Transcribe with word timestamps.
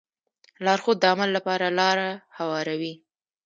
لارښود 0.65 0.97
د 0.99 1.03
عمل 1.13 1.29
لپاره 1.37 1.65
لاره 1.79 2.09
هواروي. 2.37 2.93